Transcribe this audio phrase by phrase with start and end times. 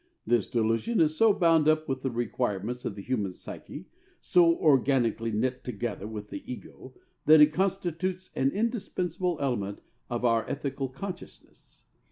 [0.25, 3.85] This delusion is so bound up with the requirements of the human psyche,
[4.19, 6.95] so organically knit together with the ego,
[7.27, 9.79] that it constitutes an indispensable element
[10.09, 11.83] of our ethical consciousness.